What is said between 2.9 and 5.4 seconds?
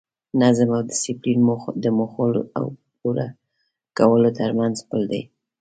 پوره کولو ترمنځ پل دی.